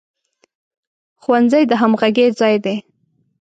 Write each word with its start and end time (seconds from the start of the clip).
ښوونځی 1.21 1.63
د 1.67 1.71
همغږۍ 1.81 2.27
ځای 2.39 2.55
دی 2.63 2.75